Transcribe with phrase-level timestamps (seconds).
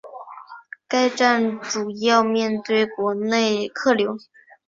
[0.87, 4.17] 该站主要面向国内客流。